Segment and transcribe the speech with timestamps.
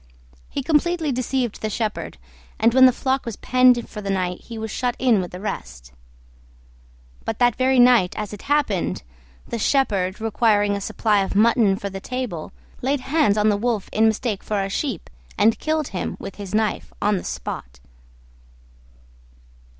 [0.49, 2.17] He completely deceived the shepherd,
[2.57, 5.39] and when the flock was penned for the night he was shut in with the
[5.39, 5.93] rest.
[7.23, 9.03] But that very night as it happened,
[9.47, 12.51] the shepherd, requiring a supply of mutton for the table,
[12.81, 16.55] laid hands on the Wolf in mistake for a Sheep, and killed him with his
[16.55, 17.79] knife on the spot.